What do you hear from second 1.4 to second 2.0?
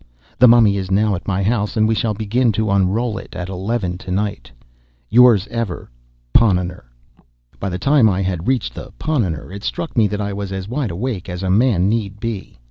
house, and we